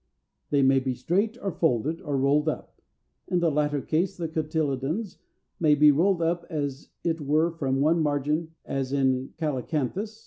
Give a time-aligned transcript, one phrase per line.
[0.49, 2.81] They may be straight, or folded, or rolled up.
[3.27, 5.19] In the latter case the cotyledons
[5.59, 10.19] may be rolled up as it were from one margin, as in Calycanthus (Fig.